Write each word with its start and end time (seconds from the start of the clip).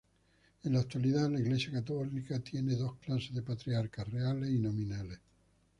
En 0.63 0.73
la 0.73 0.79
actualidad, 0.79 1.29
la 1.29 1.39
Iglesia 1.39 1.71
católica 1.73 2.39
tiene 2.39 2.73
dos 2.75 2.95
clases 2.95 3.35
de 3.35 3.43
patriarcas: 3.43 4.09
reales 4.09 4.49
y 4.49 4.57
nominales. 4.57 5.19